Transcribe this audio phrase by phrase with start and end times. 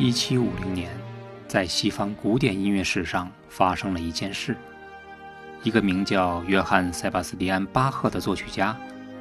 [0.00, 0.90] 一七五零年，
[1.46, 4.56] 在西方古典音乐史上发生了一件事：
[5.62, 8.74] 一个名叫约翰·塞巴斯蒂安·巴赫的作曲家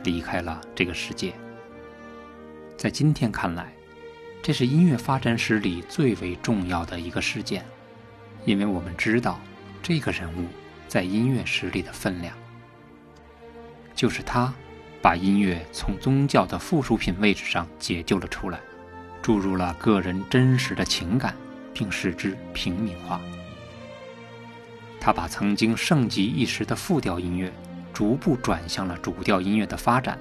[0.05, 1.34] 离开了这个世界。
[2.78, 3.73] 在今天看来，
[4.42, 7.66] 这是音乐发展史里最为重要的一个事件，
[8.46, 9.38] 因为我们知道
[9.84, 10.48] 这个人物
[10.88, 12.34] 在音乐史里的分量。
[13.93, 14.54] 就是他，
[15.02, 18.61] 把音乐从宗教的附属品位置上解救了出来。
[19.21, 21.36] 注入了个人真实的情感，
[21.73, 23.19] 并使之平民化。
[25.00, 27.51] 他把曾经盛极一时的复调音乐，
[27.93, 30.19] 逐步转向了主调音乐的发展。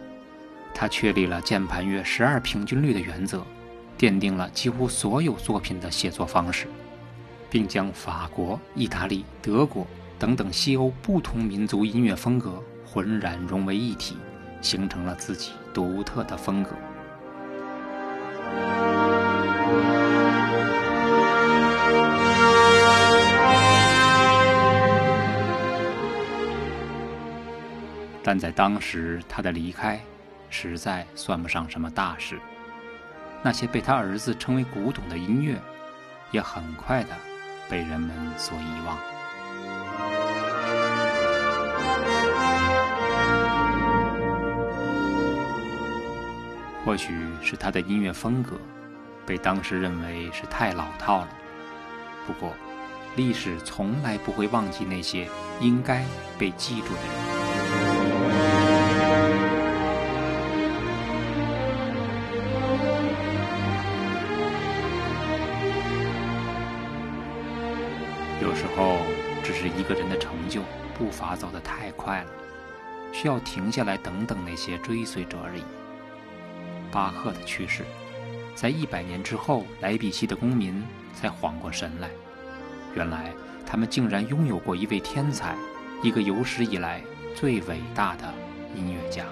[0.72, 3.44] 他确立了键盘乐十二平均律的原则，
[3.98, 6.68] 奠定了几乎所有作品的写作方式，
[7.50, 9.84] 并将法国、意大利、德国
[10.18, 14.16] 等等西欧不同民族音乐风格浑然融为一体，
[14.60, 16.70] 形成了自己独特的风格。
[28.22, 29.98] 但在当时，他的离开
[30.50, 32.38] 实在算不上什么大事。
[33.42, 35.58] 那些被他儿子称为古董的音乐，
[36.30, 37.08] 也很快的
[37.70, 39.17] 被人们所遗忘。
[46.88, 48.58] 或许是他的音乐风格
[49.26, 51.28] 被当时认为是太老套了。
[52.26, 52.54] 不过，
[53.14, 55.28] 历史从来不会忘记那些
[55.60, 56.02] 应该
[56.38, 57.10] 被记住的人。
[68.40, 68.96] 有时候，
[69.44, 70.62] 只是一个人的成就
[70.96, 72.30] 步伐走得太快了，
[73.12, 75.62] 需要停下来等等那些追随者而已。
[76.90, 77.84] 巴赫的去世，
[78.54, 80.82] 在一百年之后，莱比锡的公民
[81.14, 82.10] 才缓过神来，
[82.94, 83.32] 原来
[83.66, 85.54] 他们竟然拥有过一位天才，
[86.02, 87.02] 一个有史以来
[87.34, 88.32] 最伟大的
[88.74, 89.24] 音乐家。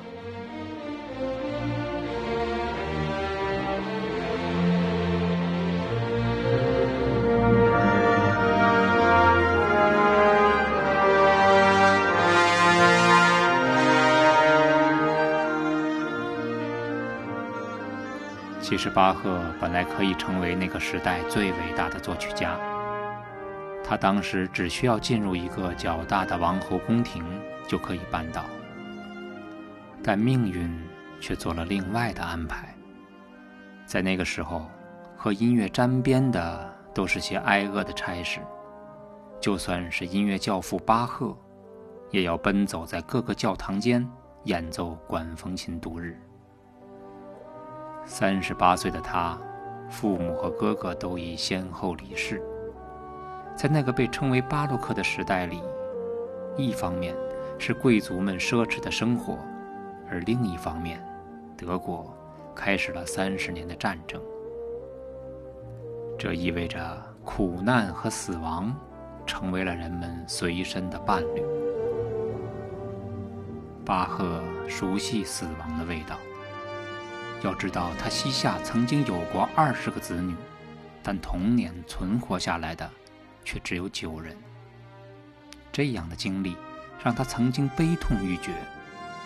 [18.69, 22.59] 其实，巴赫本来可以成为那个时代最伟大的作曲家。
[23.85, 27.25] 他当时只需要进入一个较大的王侯宫廷
[27.69, 28.45] 就可以办到，
[30.03, 30.69] 但命运
[31.21, 32.75] 却做了另外的安排。
[33.87, 34.69] 在那个时候，
[35.17, 38.41] 和音乐沾边的都是些挨饿的差事，
[39.41, 41.39] 就算是音乐教父巴赫，
[42.11, 44.05] 也要奔走在各个教堂间
[44.43, 46.21] 演奏管风琴度日。
[48.09, 49.37] 三十八岁的他，
[49.91, 52.41] 父母和哥哥都已先后离世。
[53.57, 55.61] 在那个被称为巴洛克的时代里，
[56.57, 57.17] 一方面
[57.59, 59.37] 是贵族们奢侈的生活，
[60.09, 61.05] 而另一方面，
[61.57, 62.17] 德国
[62.55, 64.23] 开始了三十年的战争。
[66.17, 66.81] 这意味着
[67.25, 68.75] 苦难和死亡
[69.27, 71.43] 成为了人们随身的伴侣。
[73.85, 76.17] 巴赫熟悉死亡的味道。
[77.43, 80.35] 要知道，他膝下曾经有过二十个子女，
[81.03, 82.91] 但童年存活下来的
[83.45, 84.37] 却只有九人。
[85.71, 86.57] 这样的经历
[87.05, 88.53] 让他曾经悲痛欲绝，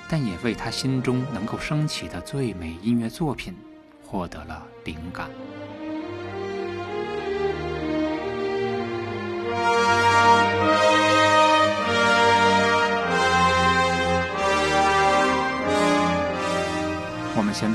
[0.09, 3.57] 但也为他心中能够升起的最美音乐作品
[4.05, 5.31] 获得了灵感。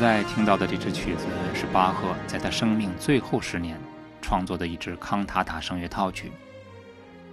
[0.06, 3.76] 在听到的这支曲子是巴赫在他生命最后十年
[4.22, 6.32] 创作的一支康塔塔声乐套曲。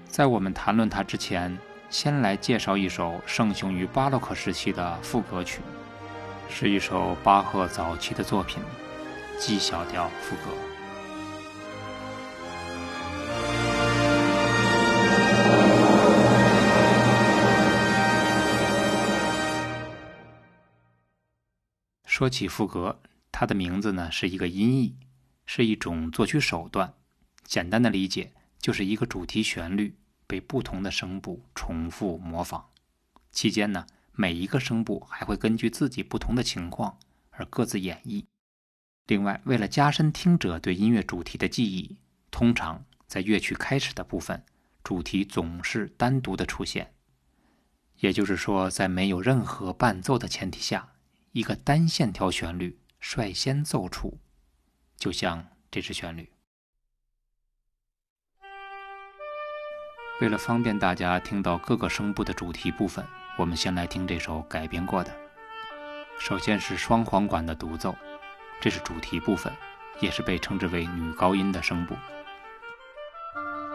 [0.08, 1.58] 在我们谈论它之前，
[1.90, 5.60] 先来介绍一首盛行于巴洛克时期的副歌曲，
[6.48, 8.62] 是一首巴赫早期的作品——
[9.38, 10.71] G 小调副歌。
[22.12, 23.00] 说起赋格，
[23.32, 24.96] 它的名字呢是一个音译，
[25.46, 26.92] 是一种作曲手段。
[27.42, 32.64] 简单的理解，就是一个主题旋律被不同的声部重复模仿，
[33.30, 36.98] 期间呢，每一个声部还会根据自己不同的情况
[37.30, 38.26] 而各自演绎。
[39.06, 41.96] 另外，为了加深听者对音乐主题的记忆，
[42.30, 44.44] 通常在乐曲开始的部分，
[44.84, 46.92] 主题总是单独的出现。
[48.00, 50.90] 也就是说，在没有任何伴奏的前提下。
[51.32, 54.20] 一个单线条旋律率先奏出，
[54.96, 56.30] 就像这支旋律。
[60.20, 63.02] 为了方便大家听到各个声部的主题部分，
[63.38, 65.10] 我们先来听这首改编过的。
[66.20, 67.96] 首先是双簧管的独奏，
[68.60, 69.50] 这是主题部分，
[70.00, 71.96] 也是被称之为女高音的声部。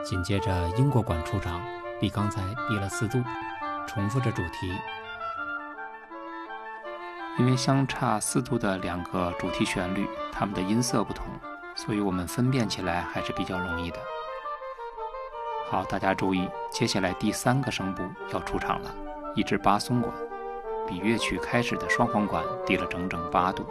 [0.05, 1.59] 紧接着英国管出场，
[1.99, 2.39] 比刚才
[2.69, 3.21] 低了四度，
[3.87, 4.71] 重复着主题，
[7.39, 11.27] 因为相差四度的两个主题旋律，它们的音色不同，
[11.75, 13.99] 所以我们分辨起来还是比较容易的。
[15.69, 18.03] 好，大家注意，接下来第三个声部
[18.33, 18.95] 要出场了，
[19.35, 20.11] 一支巴松管，
[20.87, 23.63] 比乐曲开始的双簧管低了整整八度。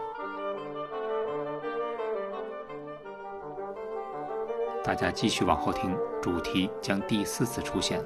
[4.84, 8.00] 大家继续往后听，主题将第四次出现。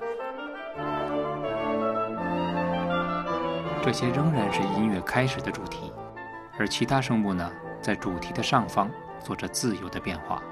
[3.83, 5.91] 这些仍然是音乐开始的主题，
[6.59, 7.51] 而其他声部呢，
[7.81, 10.43] 在主题的上方做着自由的变化。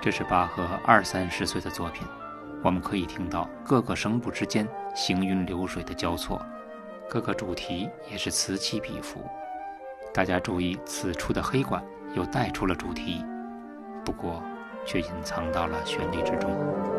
[0.00, 2.06] 这是巴赫二三十岁的作品。
[2.62, 6.44] 我们可以听到各个声部之间行云流水的交错，
[7.08, 9.20] 各个主题也是此起彼伏。
[10.12, 11.82] 大家注意，此处的黑管
[12.14, 13.24] 又带出了主题，
[14.04, 14.42] 不过
[14.84, 16.97] 却隐藏到了旋律之中。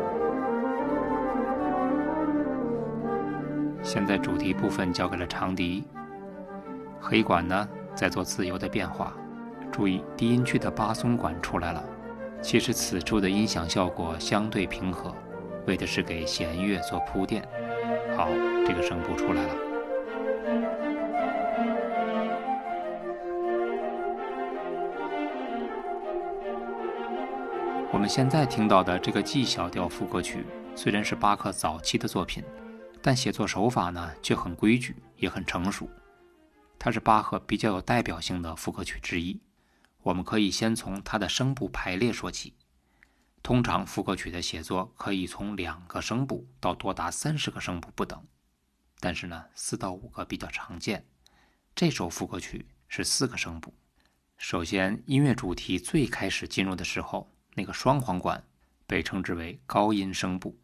[3.92, 5.82] 现在主题部分交给了长笛，
[7.00, 9.12] 黑管呢在做自由的变化。
[9.72, 11.82] 注意低音区的巴松管出来了，
[12.40, 15.12] 其实此处的音响效果相对平和。
[15.66, 17.42] 为的是给弦乐做铺垫。
[18.16, 18.28] 好，
[18.64, 19.54] 这个声部出来了。
[27.90, 30.46] 我们现在听到的这个 G 小调副歌曲，
[30.76, 32.44] 虽然是巴克早期的作品，
[33.02, 35.88] 但写作手法呢却很规矩，也很成熟。
[36.78, 39.40] 它是巴赫比较有代表性的副歌曲之一。
[40.02, 42.54] 我们可以先从它的声部排列说起。
[43.42, 48.22] 通常副歌曲的写作可以从两个声部到多达三十个声部不等，
[48.98, 51.06] 但是呢，四到五个比较常见。
[51.74, 53.74] 这首副歌曲是四个声部。
[54.36, 58.42] 首先，音乐主题最开始进入的时候，那个双簧管
[58.86, 60.58] 被称之为高音声部。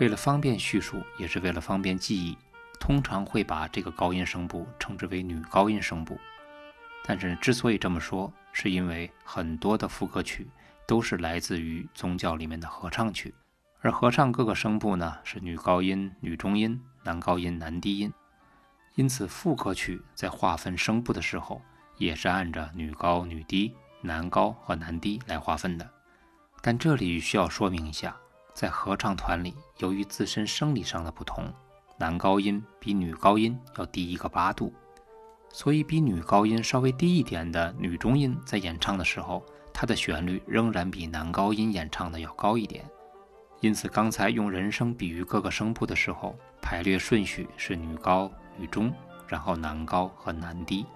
[0.00, 2.36] 为了方便叙述，也是为了方便记忆，
[2.80, 6.18] 通常会把这个高音声部称之为女高音声部。
[7.04, 10.48] 但是之所以这么说，是因为很多的副歌曲
[10.86, 13.34] 都是来自于宗教里面的合唱曲，
[13.82, 18.10] 而合唱各个声部呢是女高音、女中音、男高音、男低音，
[18.94, 21.60] 因此副歌曲在划分声部的时候
[21.98, 25.86] 也是按着女高、女低、男高和男低来划分的。
[26.62, 28.16] 但这里需要说明一下，
[28.54, 31.52] 在合唱团里，由于自身生理上的不同，
[31.96, 34.72] 男高音比女高音要低一个八度。
[35.52, 42.84] 所以，比女高音稍微低一点的女中音在演唱的时候，它的旋律仍然比男高音演唱的要高一点。
[43.60, 48.92] 因此，刚才用人声比喻各个声部的时候，排列顺序是女高、女中，
[49.26, 50.86] 然后男高和男低。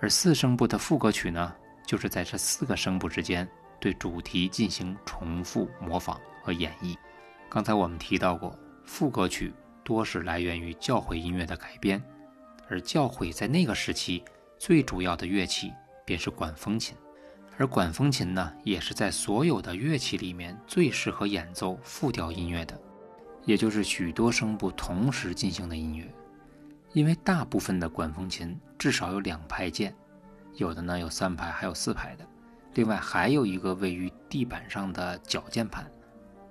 [0.00, 1.54] 而四声部的副歌曲呢，
[1.86, 3.48] 就是在这四个声部之间
[3.78, 6.96] 对主题进行重复模仿和演绎。
[7.48, 9.52] 刚才我们提到过，副歌曲
[9.82, 12.00] 多是来源于教会音乐的改编。
[12.68, 14.24] 而教会在那个时期
[14.58, 15.72] 最主要的乐器
[16.04, 16.96] 便是管风琴，
[17.58, 22.80] 而管风琴呢，也是在所有的乐器里面最适合演奏复调音乐的，
[23.44, 26.08] 也就是许多声部同时进行的音乐。
[26.92, 29.94] 因为大部分的管风琴至少有两排键，
[30.54, 32.24] 有的呢有三排，还有四排的。
[32.74, 35.90] 另外还有一个位于地板上的脚键盘。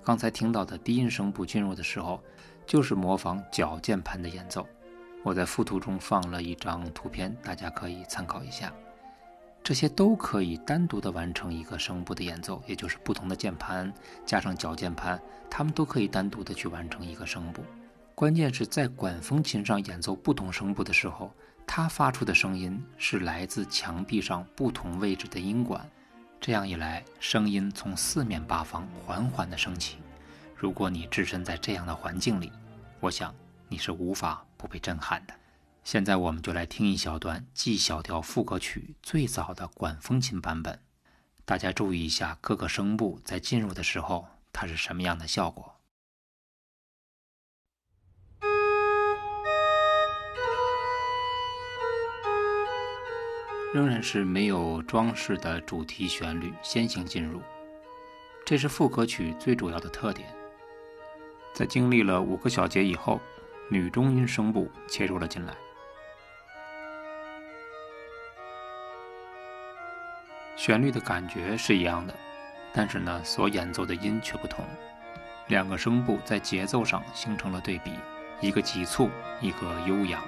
[0.06, 2.22] 刚才听到的低音声部进入的时候，
[2.64, 4.64] 就是模仿脚键盘的演奏。
[5.24, 8.72] 我在附图中放了一张图片，大家可以参考一下。
[9.64, 13.92] 这些都可以单独的完成一个声部的演奏，也就是不同的键盘
[14.24, 15.20] 加上脚键盘，
[15.50, 17.64] 它们都可以单独的去完成一个声部。
[18.14, 21.32] 关键是在管风琴上演奏不同声部的时候，
[21.66, 25.84] 它发出的声音是来自墙壁上不同位置的音管，
[26.40, 29.98] 这样一来，声音从四面八方缓缓地升起。
[30.54, 32.52] 如果你置身在这样的环境里，
[33.00, 33.34] 我想
[33.68, 34.42] 你是无法。
[34.58, 35.34] 不被震撼的。
[35.84, 40.80] 现在我们就来听一小段 G 小调副歌曲最早的管风琴版本。
[41.44, 45.75] 大家注意一下各个声部在进入的时候，它是什么样的效果。
[53.76, 57.42] 仍然是没有装饰的主题旋律先行进入，
[58.42, 60.26] 这是副歌曲最主要的特点。
[61.52, 63.20] 在经历了五个小节以后。
[63.68, 65.52] 女中音声部切入了进来，
[70.54, 72.14] 旋律的感觉是一样的，
[72.72, 74.64] 但是呢，所演奏的音却不同。
[75.48, 77.90] 两个声部在节奏上形成了对比，
[78.40, 80.22] 一个急促，一个悠扬。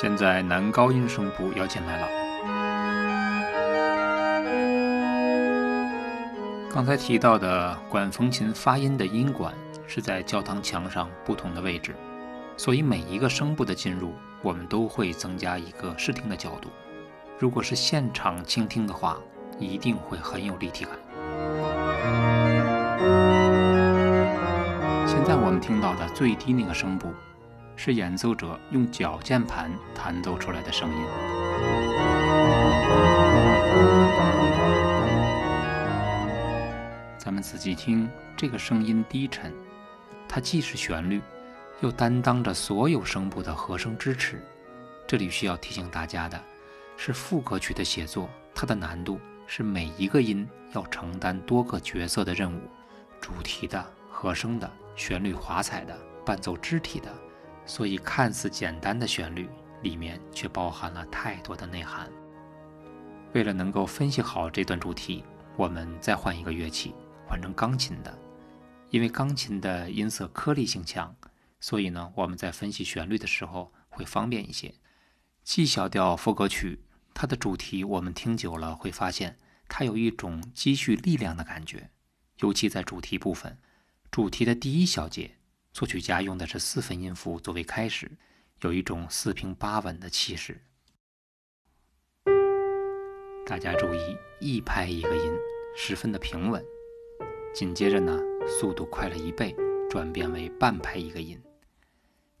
[0.00, 2.08] 现在男高音声部要进来了。
[6.72, 9.52] 刚才提到的管风琴发音的音管
[9.86, 11.94] 是在教堂墙上不同的位置，
[12.56, 16.70] 所以每一个声部的进入，我们都会增加一个视听的角度。
[17.38, 19.18] 如果是现场倾听的话，
[19.58, 20.94] 一定会很有立体感。
[25.06, 27.12] 现在我们听到的最低那个声部。
[27.82, 31.02] 是演奏者用脚键盘弹奏出来的声音。
[37.16, 38.06] 咱们仔细听，
[38.36, 39.50] 这个声音低沉，
[40.28, 41.22] 它既是旋律，
[41.80, 44.44] 又担当着所有声部的和声支持。
[45.06, 46.38] 这里需要提醒大家的
[46.98, 52.60] 是，副歌曲的写作，它的难度是每一个音要承担多个角色的任务：
[53.22, 57.10] 主题的、和声的、旋律华彩的、伴奏肢体的。
[57.70, 59.48] 所以，看似简单的旋律
[59.82, 62.10] 里面却包含了太多的内涵。
[63.32, 65.22] 为了能够分析好这段主题，
[65.56, 66.92] 我们再换一个乐器，
[67.28, 68.12] 换成钢琴的。
[68.90, 71.14] 因为钢琴的音色颗粒性强，
[71.60, 74.74] 所以呢，我们在分析旋律的时候会方便一些。
[75.44, 76.80] G 小调副歌曲，
[77.14, 81.90] 它的主题我们听久了会发现，它有一种积蓄力量的感觉，
[82.40, 83.56] 尤其在主题部分，
[84.10, 85.36] 主题的第一小节。
[85.72, 88.10] 作曲家用的是四分音符作为开始，
[88.62, 90.60] 有一种四平八稳的气势。
[93.46, 95.32] 大家注意，一拍一个音，
[95.76, 96.64] 十分的平稳。
[97.54, 99.54] 紧接着呢，速度快了一倍，
[99.88, 101.40] 转变为半拍一个音。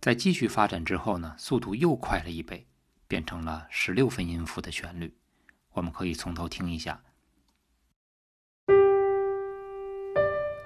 [0.00, 2.66] 在继续发展之后呢，速度又快了一倍，
[3.06, 5.16] 变成了十六分音符的旋律。
[5.72, 7.02] 我们可以从头听一下。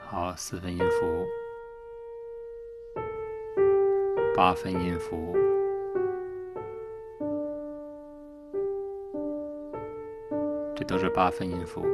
[0.06, 1.43] 好，四分音符。
[4.36, 5.32] 八分音符，
[10.74, 11.86] 这都是八分音符。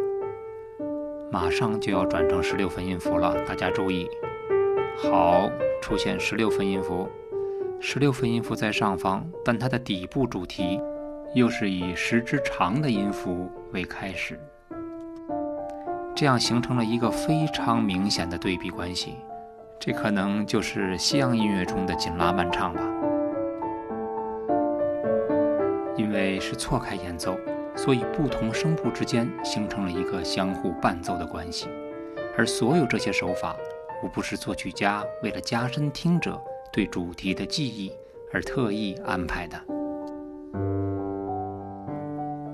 [1.31, 4.09] 马上就要转成十六分音符了，大家注意。
[4.97, 5.51] 好，
[5.83, 7.07] 出现十六分音符，
[7.79, 10.81] 十六分音符在上方，但它的底部主题
[11.35, 14.41] 又是以十支长的音符为开始，
[16.17, 19.17] 这样形成了一个非常明显的对比关系。
[19.81, 22.83] 这可能就是西洋音乐中的紧拉慢唱吧。
[25.97, 27.35] 因为是错开演奏，
[27.75, 31.67] 所以不同声部之间形成了一个相互伴奏的关系。
[32.37, 33.57] 而所有这些手法，
[34.05, 36.39] 无不是作曲家为了加深听者
[36.71, 37.91] 对主题的记忆
[38.35, 39.59] 而特意安排的。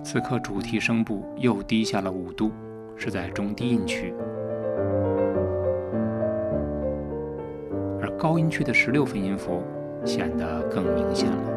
[0.04, 2.52] 此刻主题声部又低下了五度，
[2.96, 4.14] 是在中低音区。
[8.18, 9.62] 高音区的十六分音符
[10.04, 11.52] 显得更明显了。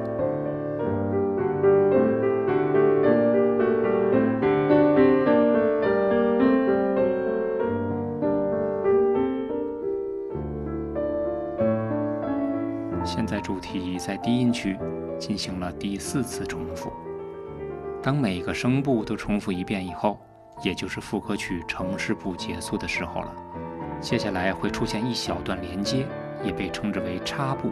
[13.06, 14.78] 现在主题在低音区
[15.18, 16.92] 进行了第四次重复。
[18.04, 20.20] 当每个声部都重复一遍以后，
[20.64, 23.34] 也就是副歌曲城市部结束的时候了。
[24.00, 26.06] 接下来会出现一小段连接。
[26.44, 27.72] 也被称之为插部，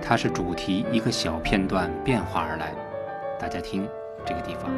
[0.00, 2.74] 它是主题一个小片段变化而来。
[3.38, 3.88] 大家听
[4.24, 4.70] 这个地方，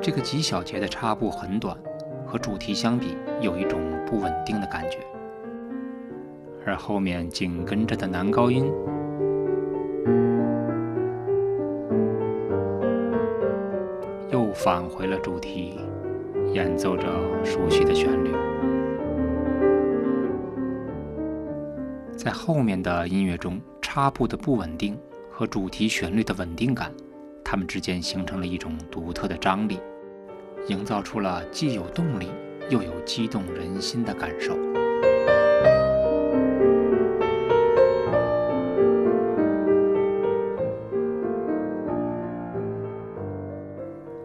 [0.00, 1.76] 这个极小节的插部很短，
[2.26, 4.98] 和主题相比有一种不稳定的感觉。
[6.66, 8.70] 而后面紧跟着的男高音
[14.30, 15.80] 又返回了主题。
[16.54, 17.04] 演奏着
[17.44, 18.32] 熟悉的旋律，
[22.16, 24.98] 在后面的音乐中，插部的不稳定
[25.30, 26.92] 和主题旋律的稳定感，
[27.44, 29.78] 它们之间形成了一种独特的张力，
[30.66, 32.28] 营造出了既有动力
[32.70, 34.56] 又有激动人心的感受。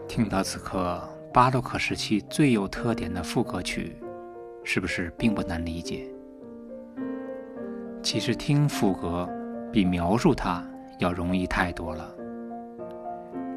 [0.08, 1.13] 听到此刻。
[1.34, 3.98] 巴洛克时期最有特点的副歌曲，
[4.64, 6.08] 是不是并不难理解？
[8.04, 9.28] 其实听副歌
[9.72, 10.64] 比描述它
[11.00, 12.16] 要容易太多了。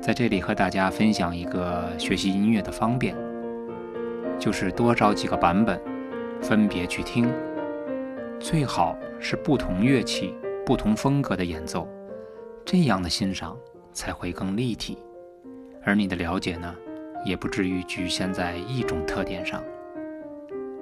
[0.01, 3.15] 在这里和大家分享一个学习音乐的方便，
[4.39, 5.79] 就是多找几个版本，
[6.41, 7.31] 分别去听，
[8.41, 11.87] 最好是不同乐器不同风格的演奏，
[12.65, 13.55] 这样的欣赏
[13.93, 14.97] 才会更立体，
[15.85, 16.75] 而你的了解呢，
[17.27, 19.63] 也不至于局限在一种特点上。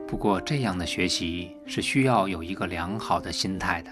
[0.06, 3.90] 不过，这样的学习是需要有一个良好的心态的，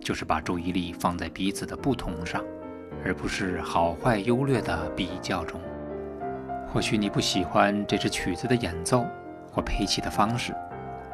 [0.00, 2.42] 就是把注意力放在彼此的不同上，
[3.04, 5.60] 而不是好坏优劣的比较中。
[6.72, 9.04] 或许你不喜欢这支曲子的演奏
[9.52, 10.54] 或配器的方式。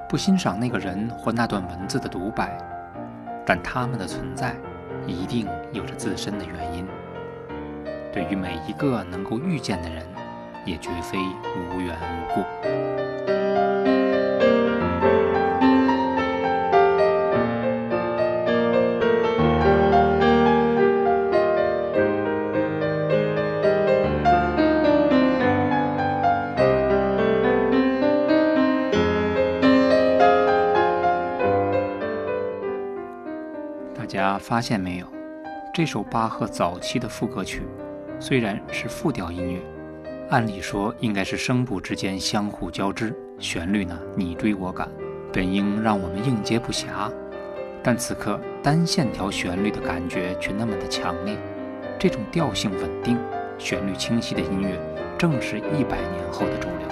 [0.09, 2.59] 不欣赏那个人或那段文字的独白，
[3.47, 4.57] 但他们的存在
[5.07, 6.85] 一定有着自身的原因。
[8.13, 10.05] 对于每一个能够遇见的人，
[10.65, 11.19] 也绝非
[11.73, 12.45] 无缘无故。
[33.95, 35.07] 大家发现没有？
[35.73, 37.63] 这首巴赫早期的副歌曲，
[38.19, 39.61] 虽然是复调音乐，
[40.31, 44.89] 按理说应该是声部之间相互交织，旋律呢你追我赶，
[45.33, 47.11] 本应让我们应接不暇。
[47.83, 51.37] 但此刻单线条旋律的感觉却那么的强烈，
[51.99, 53.19] 这种调性稳定、
[53.59, 54.79] 旋律清晰的音乐，
[55.19, 56.89] 正是一百年后的主流。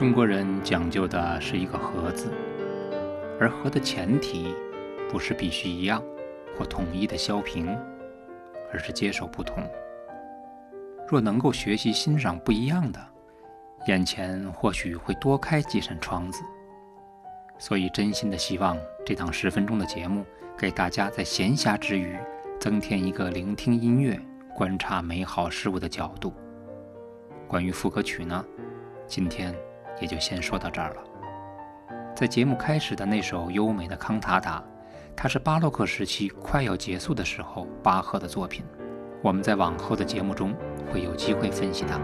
[0.00, 2.32] 中国人讲究的是一个和字，
[3.38, 4.54] 而和的前提
[5.10, 6.02] 不是必须一样
[6.56, 7.76] 或统一的消平，
[8.72, 9.62] 而是接受不同。
[11.06, 12.98] 若能够学习欣赏不一样的，
[13.88, 16.42] 眼前或许会多开几扇窗子。
[17.58, 20.24] 所以，真心的希望这档十分钟的节目，
[20.56, 22.16] 给大家在闲暇之余
[22.58, 24.18] 增添一个聆听音乐、
[24.56, 26.32] 观察美好事物的角度。
[27.46, 28.42] 关于副歌曲呢，
[29.06, 29.54] 今天。
[30.00, 31.02] 也就先说到这儿了。
[32.16, 34.62] 在节目开始的那首优美的康塔塔，
[35.16, 38.64] 它是巴洛克时期快要结束的时候巴赫的作品。
[39.22, 40.54] 我们在往后的节目中
[40.90, 41.98] 会有机会分析它。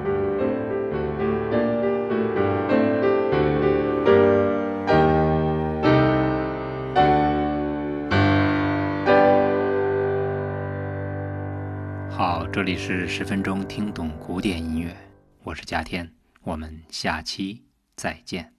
[12.11, 14.96] 好，这里是十分钟听懂古典音乐，
[15.42, 16.11] 我是嘉天，
[16.42, 17.65] 我们下期。
[17.96, 18.56] 再见。